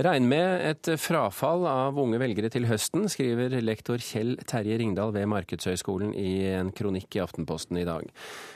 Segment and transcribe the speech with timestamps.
[0.00, 5.26] Regn med et frafall av unge velgere til høsten, skriver lektor Kjell Terje Ringdal ved
[5.28, 8.06] Markedshøgskolen i en kronikk i Aftenposten i dag.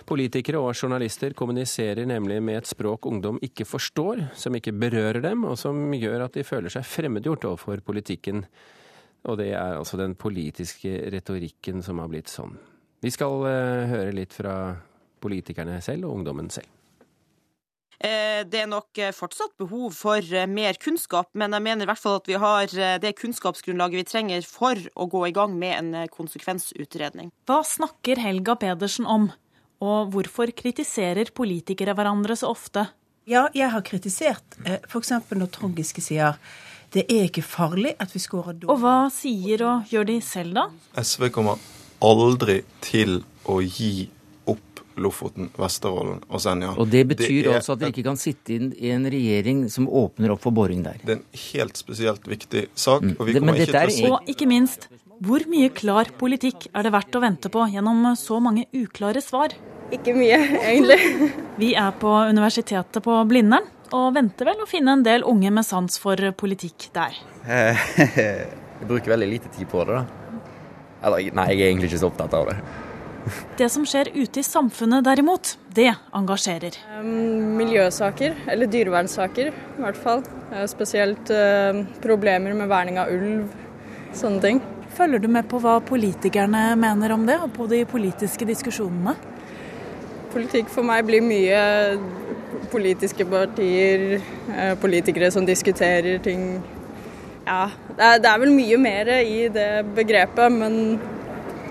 [0.09, 5.45] Politikere og journalister kommuniserer nemlig med et språk ungdom ikke forstår, som ikke berører dem,
[5.45, 8.47] og som gjør at de føler seg fremmedgjort overfor politikken.
[9.29, 12.57] Og det er altså den politiske retorikken som har blitt sånn.
[13.05, 14.79] Vi skal uh, høre litt fra
[15.21, 16.73] politikerne selv og ungdommen selv.
[17.99, 21.91] Eh, det er nok eh, fortsatt behov for eh, mer kunnskap, men jeg mener i
[21.91, 25.77] hvert fall at vi har det kunnskapsgrunnlaget vi trenger for å gå i gang med
[25.79, 27.31] en konsekvensutredning.
[27.49, 29.31] Hva snakker Helga Pedersen om,
[29.85, 32.89] og hvorfor kritiserer politikere hverandre så ofte?
[33.31, 35.15] Ja, jeg har kritisert f.eks.
[35.33, 36.37] når Trond Giske sier
[36.95, 38.71] det er ikke farlig at vi skårer dårlig.
[38.71, 40.69] Og hva sier og gjør de selv, da?
[41.01, 41.63] SV kommer
[42.05, 44.11] aldri til å gi
[45.01, 46.73] Lofoten, Vesterålen og Senja.
[46.79, 49.89] Og Det betyr det altså at dere ikke kan sitte inn i en regjering som
[49.89, 51.01] åpner opp for boring der?
[51.03, 53.03] Det er en helt spesielt viktig sak.
[53.03, 53.17] Mm.
[53.19, 54.89] og vi kommer ikke til å Og ikke minst,
[55.25, 59.55] hvor mye klar politikk er det verdt å vente på gjennom så mange uklare svar?
[59.93, 61.31] Ikke mye, egentlig.
[61.61, 65.67] Vi er på universitetet på Blindern og venter vel å finne en del unge med
[65.67, 67.19] sans for politikk der.
[68.75, 70.41] Jeg bruker veldig lite tid på det, da.
[71.05, 72.55] Eller nei, jeg er egentlig ikke så opptatt av det.
[73.59, 76.77] Det som skjer ute i samfunnet derimot, det engasjerer.
[77.05, 80.25] Miljøsaker, eller dyrevernsaker i hvert fall.
[80.71, 83.47] Spesielt eh, problemer med verning av ulv,
[84.17, 84.61] sånne ting.
[84.95, 89.17] Følger du med på hva politikerne mener om det, og på de politiske diskusjonene?
[90.35, 91.65] Politikk for meg blir mye
[92.75, 94.21] politiske partier,
[94.53, 96.63] eh, politikere som diskuterer ting.
[97.45, 100.99] Ja, det er vel mye mer i det begrepet, men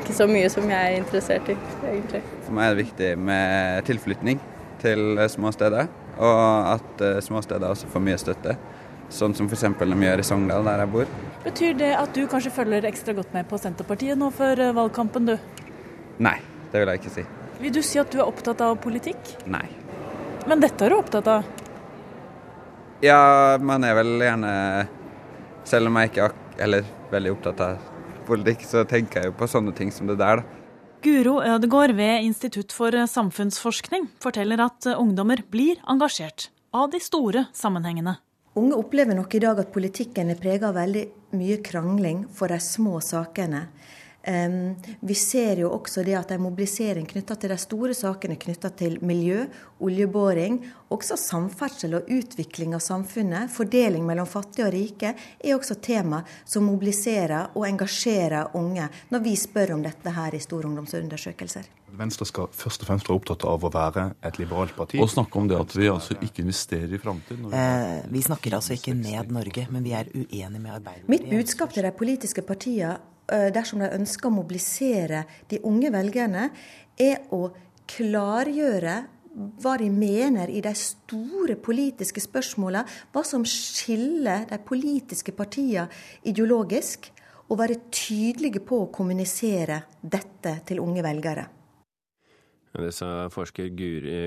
[0.04, 2.22] ikke så mye som jeg er interessert i, egentlig.
[2.46, 4.44] For meg er det viktig med tilflytning
[4.84, 8.58] til små steder, og at små steder også får mye støtte.
[9.14, 9.66] Sånn som f.eks.
[9.78, 11.10] vi gjør i Sogndal, der jeg bor.
[11.44, 15.28] Betyr det at du kanskje følger ekstra godt med på Senterpartiet nå før eh, valgkampen,
[15.30, 15.36] du?
[16.24, 16.38] Nei,
[16.72, 17.26] det vil jeg ikke si.
[17.62, 19.36] Vil du si at du er opptatt av politikk?
[19.46, 19.66] Nei.
[20.50, 21.46] Men dette er du opptatt av?
[23.04, 23.20] Ja,
[23.62, 24.52] man er vel gjerne
[25.68, 27.93] Selv om jeg ikke er eller, veldig opptatt av
[28.28, 30.60] politikk, så tenker jeg jo på sånne ting som det der, da.
[31.04, 38.16] Guro Ødegård ved Institutt for samfunnsforskning forteller at ungdommer blir engasjert av de store sammenhengene.
[38.56, 41.04] Unge opplever nok i dag at politikken er prega av veldig
[41.36, 43.66] mye krangling for de små sakene.
[44.28, 48.70] Um, vi ser jo også det at en mobilisering knytta til de store sakene knytta
[48.80, 49.42] til miljø,
[49.84, 50.62] oljeboring,
[50.96, 55.12] også samferdsel og utvikling av samfunnet, fordeling mellom fattige og rike,
[55.44, 60.44] er også tema som mobiliserer og engasjerer unge når vi spør om dette her i
[60.44, 61.68] store ungdomsundersøkelser.
[61.94, 64.98] Venstre skal først og fremst være opptatt av å være et liberalt parti.
[65.04, 67.52] Og snakke om det at vi altså ikke investerer i framtiden.
[67.54, 71.12] Eh, vi snakker altså ikke ned Norge, men vi er uenige med Arbeiderpartiet.
[71.12, 72.96] Mitt budskap til de politiske partiene
[73.28, 76.50] dersom de ønsker å mobilisere de unge velgerne,
[77.00, 77.48] er å
[77.90, 78.98] klargjøre
[79.34, 85.88] hva de mener i de store politiske spørsmålene, hva som skiller de politiske partiene
[86.30, 87.10] ideologisk,
[87.52, 91.44] og være tydelige på å kommunisere dette til unge velgere.
[92.74, 93.70] Det sa forsker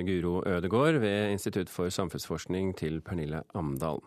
[0.07, 3.99] Guro Ødegård ved Institutt for samfunnsforskning til Pernille Amdal.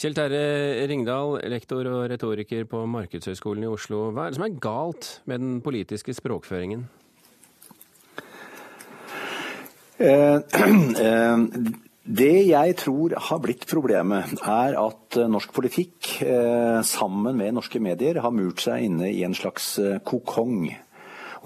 [0.00, 4.10] Kjell Terje Ringdal, lektor og retoriker på Markedshøgskolen i Oslo.
[4.16, 6.86] Hva er det som er galt med den politiske språkføringen?
[9.96, 10.36] Eh,
[11.08, 11.44] eh,
[12.06, 18.20] det jeg tror har blitt problemet, er at norsk politikk eh, sammen med norske medier
[18.24, 19.74] har murt seg inne i en slags
[20.06, 20.68] kokong.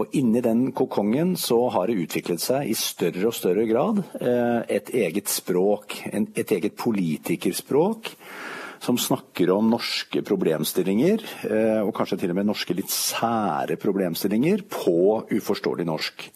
[0.01, 4.63] Og inni den kokongen så har det utviklet seg i større og større grad eh,
[4.79, 8.09] et eget språk, et eget politikerspråk,
[8.81, 14.65] som snakker om norske problemstillinger, eh, og kanskje til og med norske litt sære problemstillinger,
[14.73, 16.27] på uforståelig norsk.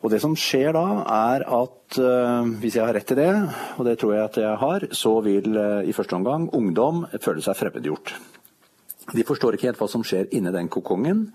[0.00, 3.32] Og Det som skjer da, er at uh, hvis jeg har rett i det,
[3.76, 7.58] og det tror jeg at jeg har, så vil i første omgang ungdom føle seg
[7.58, 8.14] fremmedgjort.
[9.12, 11.26] De forstår ikke helt hva som skjer inni den kokongen.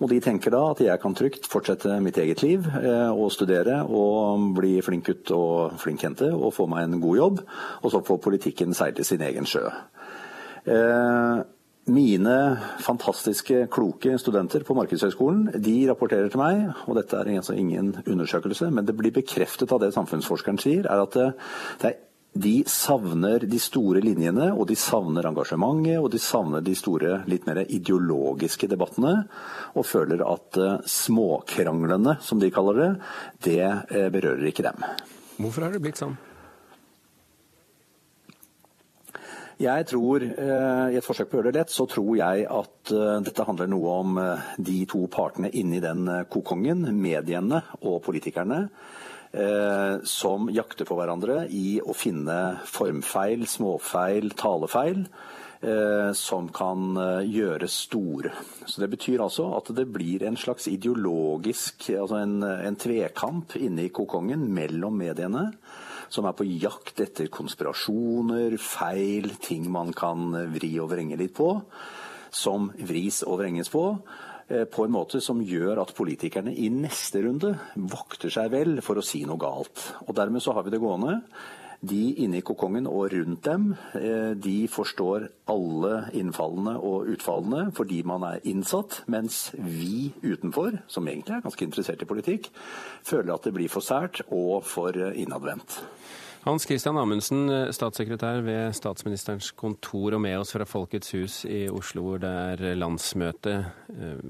[0.00, 3.82] Og de tenker da at jeg kan trygt fortsette mitt eget liv eh, og studere
[3.84, 7.40] og bli flink gutt og flink jente og få meg en god jobb,
[7.84, 9.66] og så får politikken seile sin egen sjø.
[10.64, 11.42] Eh,
[11.90, 12.36] mine
[12.80, 18.70] fantastiske, kloke studenter på Markedshøgskolen de rapporterer til meg, og dette er altså ingen undersøkelse,
[18.72, 21.32] men det blir bekreftet av det samfunnsforskeren sier, er at det,
[21.82, 21.98] det er
[22.32, 27.46] de savner de store linjene, og de savner engasjementet, og de savner de store, litt
[27.48, 29.24] mer ideologiske debattene,
[29.74, 32.90] og føler at uh, småkranglene, som de kaller det,
[33.48, 34.78] det uh, berører ikke dem.
[35.40, 36.14] Hvorfor har det blitt sånn?
[39.60, 42.92] Jeg tror, I et forsøk på å gjøre det lett, så tror jeg at
[43.26, 44.14] dette handler noe om
[44.56, 48.62] de to partene inni den kokongen, mediene og politikerne,
[50.02, 55.04] som jakter på hverandre i å finne formfeil, småfeil, talefeil
[55.60, 58.32] eh, som kan eh, gjøres store.
[58.66, 63.86] Så Det betyr altså at det blir en slags ideologisk altså en, en tvekamp inne
[63.86, 65.50] i kokongen mellom mediene.
[66.10, 71.52] Som er på jakt etter konspirasjoner, feil, ting man kan vri og vrenge litt på.
[72.34, 77.22] Som vris og vrenges på eh, på en måte som gjør at politikerne i neste
[77.22, 79.84] runde vokter seg vel for å si noe galt.
[80.08, 81.20] Og Dermed så har vi det gående
[81.80, 88.02] de inne i kokongen og rundt dem, eh, de forstår alle innfallene og utfallene fordi
[88.04, 92.50] man er innsatt, mens vi utenfor, som egentlig er ganske interessert i politikk,
[93.02, 95.80] føler at det blir for sært og for innadvendt.
[96.40, 102.06] Hans Christian Amundsen, statssekretær ved statsministerens kontor og med oss fra Folkets hus i Oslo,
[102.06, 103.58] hvor det er landsmøte.
[103.92, 104.22] Eh,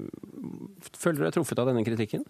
[0.91, 2.25] føler du deg truffet av denne kritikken?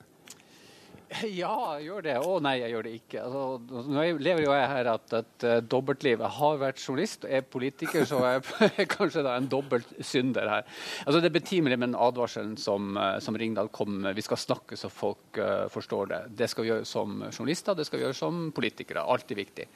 [1.28, 2.14] Ja, jeg gjør det.
[2.24, 3.24] Å nei, jeg gjør det ikke.
[3.26, 6.24] Altså, nå lever jo jeg her at et, uh, dobbeltliv.
[6.24, 10.48] Jeg har vært journalist og er politiker, så jeg er kanskje da en dobbelt synder
[10.52, 10.70] her.
[11.04, 14.16] Altså, det er betimelig med den advarselen som, eh, som, Ringdal kom med.
[14.16, 16.22] Vi skal snakke så folk uh, forstår det.
[16.44, 19.04] Det skal vi gjøre som journalister, det skal vi gjøre som politikere.
[19.04, 19.68] Alltid viktig.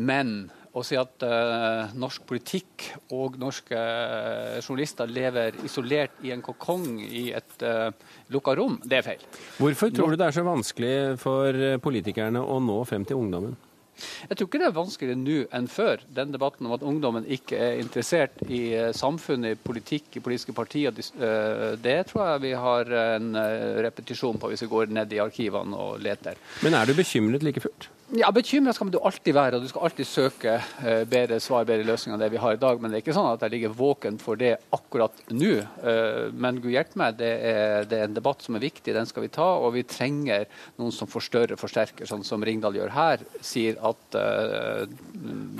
[0.00, 0.38] Men
[0.78, 7.00] å si at uh, norsk politikk og norske uh, journalister lever isolert i en kokong
[7.04, 7.88] i et uh,
[8.32, 9.24] lukka rom, det er feil.
[9.58, 10.92] Hvorfor tror du det er så vanskelig
[11.22, 13.56] for politikerne å nå frem til ungdommen?
[13.98, 16.04] Jeg tror ikke det er vanskeligere nå enn før.
[16.14, 18.62] Den debatten om at ungdommen ikke er interessert i
[18.94, 23.34] samfunnet, i politikk, i politiske partier, det tror jeg vi har en
[23.82, 26.38] repetisjon på hvis vi går ned i arkivene og leter.
[26.62, 27.90] Men er du bekymret like fullt?
[28.16, 31.84] Ja, Bekymra skal du alltid være, og du skal alltid søke uh, bedre svar, bedre
[31.84, 32.78] løsninger enn det vi har i dag.
[32.80, 35.50] Men det er ikke sånn at jeg ligger våken for det akkurat nå.
[35.82, 39.10] Uh, men gud hjelpe meg, det er, det er, en debatt som er viktig, den
[39.10, 39.50] skal vi ta.
[39.60, 40.48] Og vi trenger
[40.80, 43.26] noen som forstørrer, forsterker, sånn som Ringdal gjør her.
[43.44, 44.88] Sier at uh,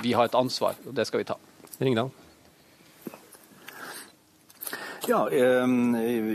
[0.00, 1.37] vi har et ansvar, og det skal vi ta.
[1.85, 2.15] Ringdal.
[5.08, 5.94] Ja, ehm,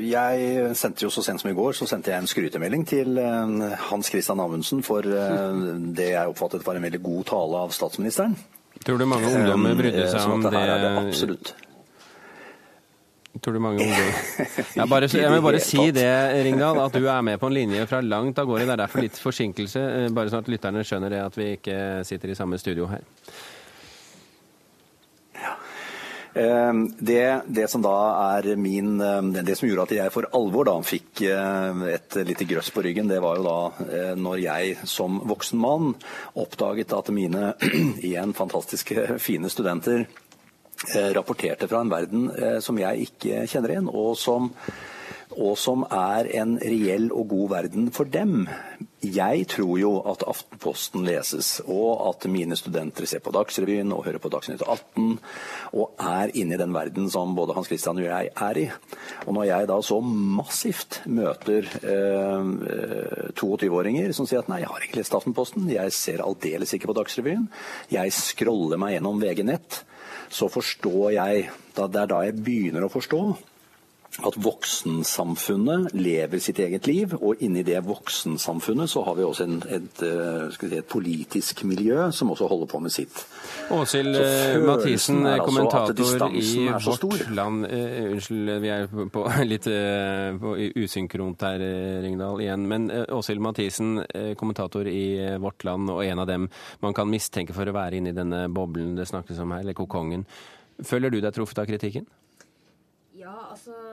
[0.10, 3.60] jeg sendte jo så sent som i går så sendte jeg en skrytemelding til ehm,
[3.92, 5.60] Hans Christian Amundsen for eh,
[5.94, 8.34] det jeg oppfattet var en veldig god tale av statsministeren.
[8.84, 10.58] Tror du mange ungdommer brydde seg sånn om det?
[10.58, 11.54] Er det absolutt.
[13.44, 16.10] Tror du mange ungdommer bare, Jeg vil bare si det,
[16.46, 18.68] Ringdal, at du er med på en linje fra langt av gårde.
[18.68, 21.78] Det er derfor litt forsinkelse, eh, bare sånn at lytterne skjønner det at vi ikke
[22.10, 23.06] sitter i samme studio her.
[26.34, 27.94] Ehm, det, det, som da
[28.38, 32.48] er min ehm, Det som gjorde at jeg for alvor da fikk eh, et lite
[32.50, 35.92] grøss på ryggen, det var jo da eh, når jeg som voksen mann
[36.34, 37.54] oppdaget at mine
[38.08, 42.26] igjen fantastiske fine studenter eh, rapporterte fra en verden
[42.66, 44.50] som jeg ikke kjenner igjen, og som
[45.38, 48.48] og som er en reell og god verden for dem.
[49.04, 54.22] Jeg tror jo at Aftenposten leses, og at mine studenter ser på Dagsrevyen og hører
[54.24, 55.18] på Dagsnytt 18,
[55.76, 58.66] og er inne i den verden som både Hans Christian og jeg er i.
[59.28, 64.88] Og når jeg da så massivt møter eh, 22-åringer som sier at nei, jeg har
[64.88, 67.50] ikke lest Aftenposten, jeg ser aldeles ikke på Dagsrevyen,
[67.92, 69.84] jeg scroller meg gjennom VG Nett,
[70.34, 73.26] så forstår jeg, det er da jeg begynner å forstå
[74.22, 79.58] at voksensamfunnet lever sitt eget liv, og inni det voksensamfunnet så har vi også en,
[79.66, 83.24] et, eh, si, et, politisk miljø som også holder på med sitt.
[83.74, 87.66] Åshild eh, Mathisen, altså kommentator i Vårt Land.
[87.66, 91.68] Uh, unnskyld, vi er på litt uh, på usynkront her,
[92.06, 92.68] Ringdal, igjen.
[92.70, 93.96] Men Åshild uh, Mathisen,
[94.38, 95.06] kommentator i
[95.42, 96.50] Vårt Land, og en av dem
[96.86, 99.78] man kan mistenke for å være inne i denne boblen det snakkes om her, eller
[99.78, 100.28] kokongen.
[100.86, 102.06] Føler du deg truffet av kritikken?
[103.24, 103.93] Ja, altså eh,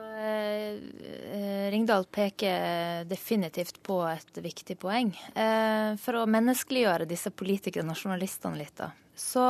[1.71, 5.13] Ringdal peker definitivt på et viktig poeng.
[5.35, 9.45] Eh, for å menneskeliggjøre disse politikerne og journalistene litt, da, så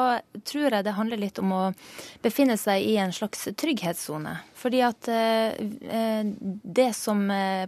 [0.46, 1.62] tror jeg det handler litt om å
[2.24, 4.36] befinne seg i en slags trygghetssone.
[4.58, 5.10] Fordi at
[6.80, 7.24] det som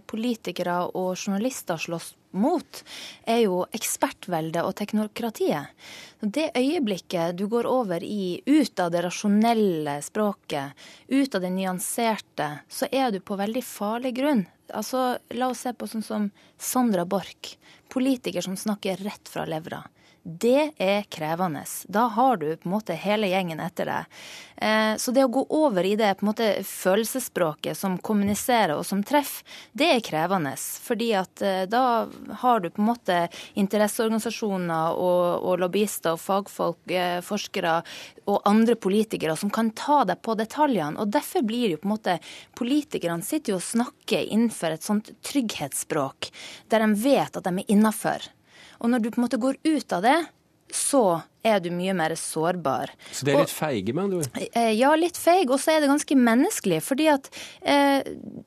[0.06, 2.82] politikere og journalister slåss mot,
[3.26, 5.72] er jo ekspertveldet og teknokratiet.
[6.20, 10.72] Det øyeblikket du går over i ut av det rasjonelle språket,
[11.08, 14.46] ut av det nyanserte, så er du på veldig farlig grunn.
[14.72, 17.56] Altså, La oss se på sånn som Sandra Borch,
[17.92, 19.84] politiker som snakker rett fra levra.
[20.24, 21.64] Det er krevende.
[21.86, 24.20] Da har du på en måte hele gjengen etter deg.
[24.56, 28.86] Eh, så det å gå over i det på en måte følelsesspråket som kommuniserer og
[28.88, 29.44] som treffer,
[29.76, 30.54] det er krevende.
[30.56, 32.06] Fordi at eh, da
[32.40, 33.18] har du på en måte
[33.60, 37.74] interesseorganisasjoner og, og lobbyister og fagfolk, eh, forskere
[38.24, 40.96] og andre politikere som kan ta deg på detaljene.
[41.04, 42.18] Og derfor blir jo på en måte
[42.54, 46.30] Politikerne sitter jo og snakker innenfor et sånt trygghetsspråk,
[46.72, 48.24] der de vet at de er innafor.
[48.80, 50.18] Og når du på en måte går ut av det,
[50.74, 51.04] så
[51.44, 52.92] er du mye mer sårbar.
[53.12, 54.44] Så det er litt feige, med andre ord?
[54.50, 55.50] Eh, ja, litt feig.
[55.52, 56.80] Og så er det ganske menneskelig.
[56.84, 57.28] Fordi at
[57.60, 58.00] eh,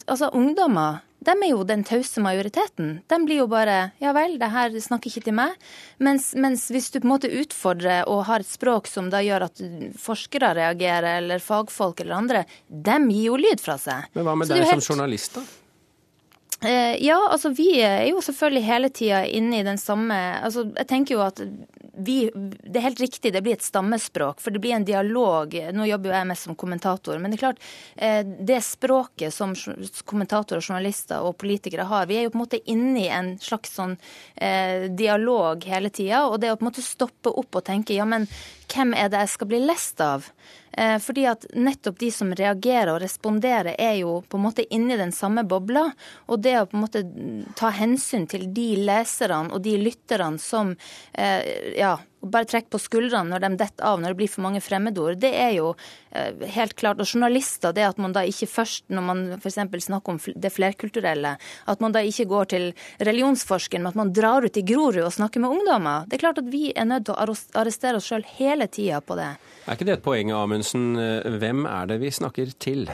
[0.09, 2.99] altså, ungdommer de er jo den tause majoriteten.
[3.09, 5.55] De blir jo bare Ja vel, det her snakker ikke til meg.
[6.03, 9.47] Mens, mens, hvis du på en måte utfordrer og har et språk som da gjør
[9.49, 9.63] at
[10.01, 14.11] forskere reagerer, eller fagfolk eller andre, de gir jo lyd fra seg.
[14.15, 14.77] Men hva med deg helt...
[14.77, 15.45] som journalist, da?
[16.65, 20.87] Eh, ja, altså vi er jo selvfølgelig hele tida inne i den samme Altså jeg
[20.89, 21.41] tenker jo at
[21.97, 25.55] vi, det er helt riktig, det blir et stammespråk, for det blir en dialog.
[25.73, 27.63] Nå jobber jo jeg mest som kommentator, men det er klart,
[27.95, 29.55] eh, det språket som
[30.05, 33.73] kommentatorer, journalister og politikere har, vi er jo på en måte inne i en slags
[33.79, 33.97] sånn
[34.35, 36.27] eh, dialog hele tida.
[36.29, 38.29] Og det å på en måte stoppe opp og tenke ja, men
[38.71, 40.27] hvem er det jeg skal bli lest av?
[40.77, 44.97] Eh, fordi at nettopp de som reagerer og responderer, er jo på en måte inni
[44.99, 45.87] den samme bobla.
[46.27, 47.03] Og det å på en måte
[47.57, 50.75] ta hensyn til de leserne og de lytterne som
[51.13, 51.41] eh,
[52.21, 55.19] ja, bare trekke på skuldrene når de detter av, når det blir for mange fremmedord,
[55.21, 55.71] det er jo
[56.11, 57.01] eh, helt klart.
[57.01, 59.59] Og journalister, det at man da ikke først, når man f.eks.
[59.87, 61.35] snakker om det flerkulturelle,
[61.67, 62.69] at man da ikke går til
[62.99, 66.07] religionsforskeren, men at man drar ut i Grorud og snakker med ungdommer.
[66.07, 69.19] Det er klart at vi er nødt til å arrestere oss sjøl hele tida på
[69.19, 69.35] det.
[69.67, 70.95] Er ikke det et poeng, Amundsen?
[71.41, 72.87] Hvem er det vi snakker til?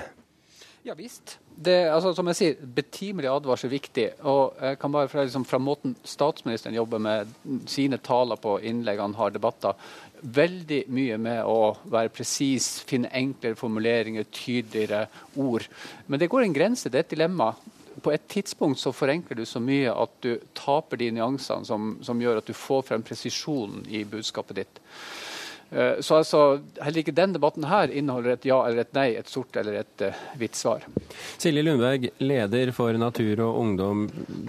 [0.83, 1.37] Ja visst.
[1.55, 4.07] Det, altså, som jeg sier, Betimelig advarsel er viktig.
[4.27, 7.29] og jeg kan bare Fra, liksom, fra måten statsministeren jobber med
[7.71, 9.79] sine taler på, innlegg han har, debatter,
[10.23, 15.67] veldig mye med å være presis, finne enklere formuleringer, tydeligere ord.
[16.07, 16.89] Men det går en grense.
[16.89, 17.53] Det er et dilemma.
[18.03, 22.21] På et tidspunkt så forenkler du så mye at du taper de nyansene som, som
[22.21, 24.81] gjør at du får frem presisjonen i budskapet ditt.
[25.73, 26.39] Eh, så altså,
[26.83, 30.03] heller ikke den debatten her inneholder et ja eller et nei, et sort eller et
[30.05, 30.85] uh, hvitt svar.
[31.41, 34.03] Silje Lundberg, leder for Natur og Ungdom,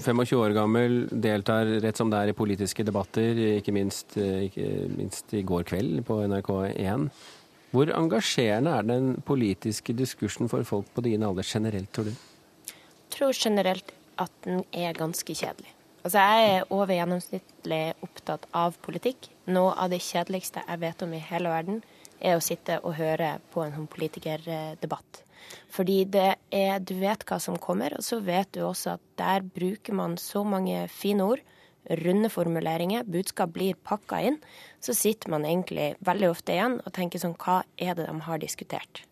[0.05, 4.69] 25 år gammel, deltar rett som det er i politiske debatter, ikke minst, eh, ikke
[4.93, 7.09] minst i går kveld på NRK1.
[7.75, 12.13] Hvor engasjerende er den politiske diskursen for folk på din alder generelt, tror du?
[12.69, 15.74] Jeg tror generelt at den er ganske kjedelig.
[16.05, 19.31] Altså, jeg er over gjennomsnittlig opptatt av politikk.
[19.49, 21.79] Noe av det kjedeligste jeg vet om i hele verden,
[22.21, 25.23] er å sitte og høre på en sånn politikerdebatt.
[25.73, 29.45] Fordi det er, du vet hva som kommer, og så vet du også at der
[29.49, 31.45] bruker man så mange fine ord,
[32.05, 34.39] runde formuleringer, budskap blir pakka inn.
[34.85, 38.41] Så sitter man egentlig veldig ofte igjen og tenker sånn, hva er det de har
[38.45, 39.05] diskutert?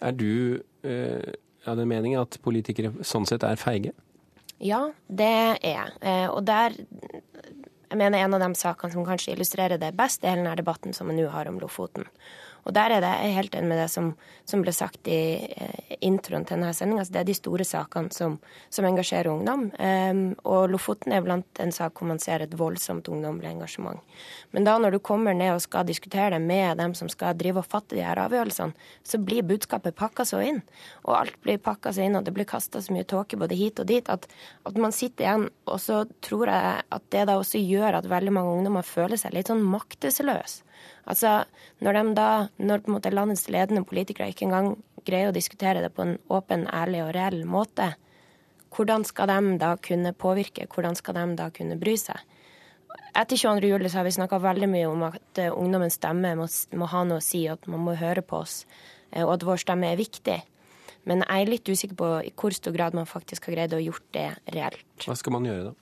[0.00, 1.32] Er du eh,
[1.68, 3.92] av den mening at politikere sånn sett er feige?
[4.60, 5.92] Ja, det er jeg.
[6.04, 6.76] Eh, og der
[7.90, 10.94] jeg mener en av de sakene som kanskje illustrerer det best, er hele denne debatten
[10.94, 12.06] som vi nå har om Lofoten.
[12.64, 14.10] Og der er det, jeg er helt enig med det som,
[14.48, 17.04] som ble sagt i eh, introen til denne sendinga.
[17.04, 18.36] Altså det er de store sakene som,
[18.72, 19.68] som engasjerer ungdom.
[19.78, 24.00] Um, og Lofoten er blant en sak hvor man ser et voldsomt ungdommelig engasjement.
[24.54, 27.62] Men da når du kommer ned og skal diskutere det med dem som skal drive
[27.62, 28.76] og fatte de her avgjørelsene,
[29.06, 30.62] så blir budskapet pakka så inn.
[31.06, 33.80] Og alt blir pakka så inn, og det blir kasta så mye tåke både hit
[33.82, 34.26] og dit, at,
[34.68, 35.46] at man sitter igjen.
[35.70, 39.36] Og så tror jeg at det da også gjør at veldig mange ungdommer føler seg
[39.36, 40.66] litt sånn maktesløse.
[41.10, 41.44] Altså,
[41.80, 44.74] når de da, når landets ledende politikere ikke engang
[45.06, 47.94] greier å diskutere det på en åpen, ærlig og reell måte,
[48.70, 50.68] hvordan skal de da kunne påvirke?
[50.70, 52.20] Hvordan skal de da kunne bry seg?
[53.10, 53.66] Etter 22.
[53.66, 56.46] juli har vi snakka veldig mye om at uh, ungdommens stemme må,
[56.78, 58.62] må, ha noe å si, at man må høre på oss,
[59.16, 60.38] uh, og at vår stemme er viktig.
[61.10, 63.82] Men jeg er litt usikker på i hvor stor grad man faktisk har greid å
[63.82, 64.86] gjort det reelt.
[65.02, 65.74] Hva skal man gjøre da?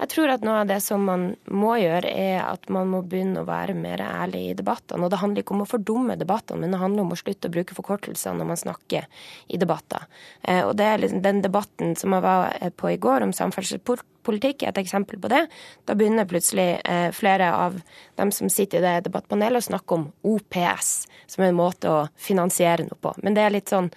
[0.00, 3.42] Jeg tror at noe av det som man må gjøre, er at man må begynne
[3.42, 5.04] å være mer ærlig i debattene.
[5.04, 7.52] Og det handler ikke om å fordumme debattene, men det handler om å slutte å
[7.52, 9.08] bruke forkortelser når man snakker
[9.52, 10.06] i debatter.
[10.40, 14.64] Eh, og det er liksom den debatten som jeg var på i går om samferdselspolitikk,
[14.64, 15.42] er et eksempel på det.
[15.84, 17.76] Da begynner plutselig eh, flere av
[18.16, 20.94] dem som sitter i det debattpanelet å snakke om OPS,
[21.28, 23.12] som en måte å finansiere noe på.
[23.20, 23.92] Men det er litt sånn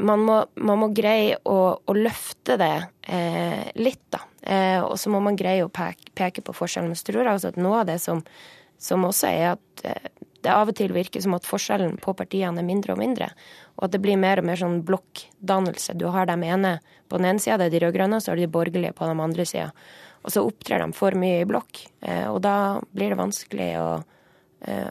[0.00, 2.74] man må, man må, greie å, å løfte det
[3.06, 4.24] eh, litt, da.
[4.48, 6.96] Eh, og så må man greie å peke, peke på forskjellen.
[6.96, 8.22] Så tror jeg også at noe av det som,
[8.80, 10.08] som også er at eh,
[10.46, 13.28] det av og til virker som at forskjellen på partiene er mindre og mindre.
[13.76, 15.96] Og at det blir mer og mer sånn blokkdannelse.
[15.98, 16.78] Du har dem ene
[17.10, 19.20] på den ene sida, det er de rød-grønne, så har du de borgerlige på den
[19.24, 19.72] andre sida.
[20.22, 21.82] og så opptrer de for mye i blokk.
[22.30, 22.54] Og da
[22.94, 23.90] blir det vanskelig å,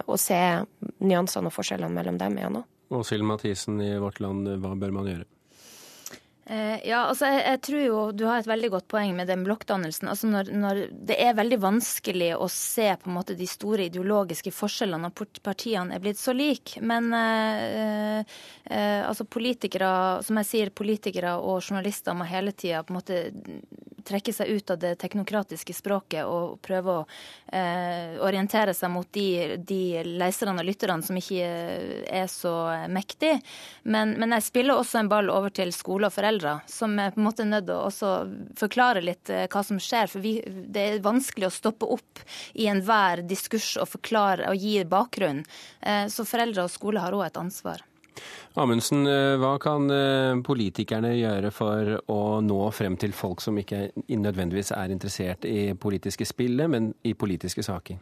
[0.08, 0.40] å se
[1.04, 2.68] nyansene og forskjellene mellom dem igjen òg.
[2.98, 5.28] Åshild Mathisen i Vårt Land, hva bør man gjøre?
[6.50, 9.44] Eh, ja, altså jeg, jeg, tror jo du har et veldig godt poeng med den
[9.44, 10.08] blokkdannelsen.
[10.08, 14.54] Altså når, når, det er veldig vanskelig å se på en måte de store ideologiske
[14.56, 16.80] forskjellene når partiene er blitt så like.
[16.80, 18.38] Men eh,
[18.72, 19.92] eh, altså politikere,
[20.24, 23.22] som jeg sier, politikere og journalister må hele tida på en måte
[24.08, 27.04] trekke seg ut av det teknokratiske språket og prøve å
[27.52, 31.50] eh, orientere seg mot de, de leserne og lytterne som ikke
[32.08, 32.54] er så
[32.92, 33.40] mektige.
[33.84, 37.22] Men, men jeg spiller også en ball over til skole og foreldre som er på
[37.22, 38.14] en måte nødt til å
[38.60, 40.12] forklare litt eh, hva som skjer.
[40.12, 42.24] For vi, det er vanskelig å stoppe opp
[42.54, 45.44] i enhver diskurs og forklare og gi bakgrunn.
[45.82, 47.84] Eh, så foreldre og skole har òg et ansvar.
[48.58, 49.88] Amundsen, eh, hva kan
[50.44, 56.26] politikerne gjøre for å nå frem til folk som ikke nødvendigvis er interessert i politiske
[56.26, 58.00] spillet, men i politiske saker?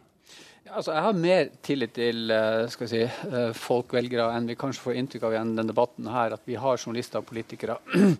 [0.66, 4.98] Altså, jeg har mer tillit til uh, skal si, uh, folkvelgere enn vi kanskje får
[4.98, 7.78] inntrykk av i denne debatten her, at vi har journalister og politikere.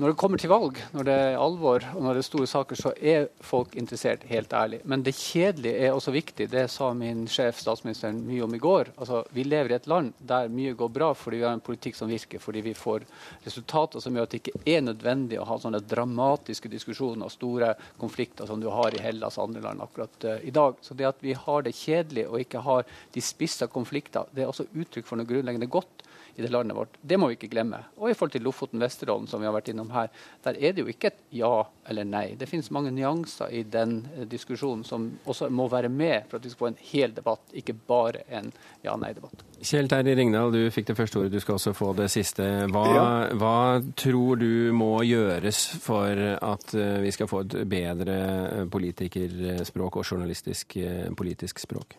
[0.00, 2.78] Når det kommer til valg, når det er alvor og når det er store saker,
[2.78, 4.78] så er folk interessert, helt ærlig.
[4.88, 6.46] Men det kjedelige er også viktig.
[6.48, 8.94] Det sa min sjef statsministeren mye om i går.
[8.96, 11.98] Altså, vi lever i et land der mye går bra fordi vi har en politikk
[11.98, 13.04] som virker, fordi vi får
[13.44, 17.74] resultater som gjør at det ikke er nødvendig å ha sånne dramatiske diskusjoner og store
[18.00, 20.80] konflikter som du har i Hellas og andre land akkurat uh, i dag.
[20.80, 24.52] Så det at vi har det kjedelig og ikke har de spissa konflikter, det er
[24.52, 26.96] også uttrykk for noe grunnleggende godt i det landet vårt.
[27.00, 27.82] Det må vi ikke glemme.
[27.98, 30.10] Og i forhold til Lofoten Vesterålen, som vi har vært innom her,
[30.44, 31.52] der er det jo ikke et ja
[31.90, 32.24] eller nei.
[32.38, 36.46] Det finnes mange nyanser i den eh, diskusjonen som også må være med for at
[36.46, 38.50] vi skal få en hel debatt, ikke bare en
[38.86, 39.44] ja-nei-debatt.
[39.60, 42.46] Kjell Terje Ringdal, du fikk det første ordet, du skal også få det siste.
[42.70, 43.06] Hva, ja.
[43.40, 43.56] hva
[43.98, 50.06] tror du må gjøres for at eh, vi skal få et bedre eh, politikerspråk og
[50.06, 50.78] journalistisk
[51.16, 51.96] politisk språk?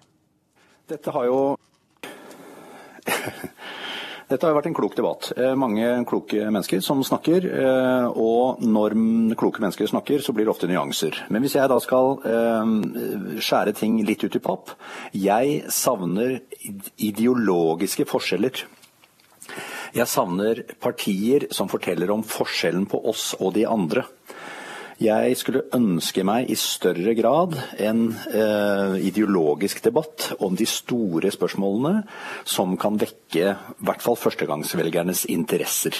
[0.89, 1.41] Dette har jo
[4.31, 5.31] Dette har vært en klok debatt.
[5.35, 8.95] Eh, mange kloke mennesker som snakker, eh, og når
[9.35, 11.25] kloke mennesker snakker, så blir det ofte nyanser.
[11.29, 12.71] Men hvis jeg da skal eh,
[13.43, 14.71] skjære ting litt ut i papp
[15.11, 16.39] Jeg savner
[16.97, 18.63] ideologiske forskjeller.
[19.91, 24.05] Jeg savner partier som forteller om forskjellen på oss og de andre.
[25.01, 28.03] Jeg skulle ønske meg i større grad en
[28.37, 32.03] eh, ideologisk debatt om de store spørsmålene
[32.45, 35.97] som kan vekke i hvert fall førstegangsvelgernes interesser.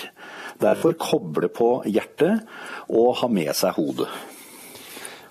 [0.62, 2.46] Derfor koble på hjertet
[2.94, 4.12] og ha med seg hodet.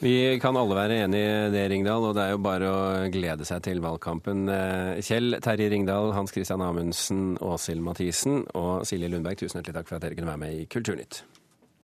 [0.02, 3.46] Vi kan alle være enig i det, Ringdal, og det er jo bare å glede
[3.46, 4.48] seg til valgkampen.
[4.50, 9.92] Eh, Kjell Terje Ringdal, Hans Christian Amundsen, Åshild Mathisen og Silje Lundberg, tusen hjertelig takk
[9.92, 11.22] for at dere kunne være med i Kulturnytt.